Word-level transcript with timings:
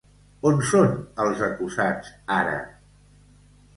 On 0.51 0.55
són 0.69 0.95
els 1.25 1.43
acusats 1.49 2.11
ara? 2.39 2.57